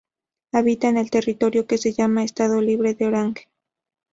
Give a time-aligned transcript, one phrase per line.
[0.51, 3.47] Habita en el territorio que se llamaba Estado Libre de Orange.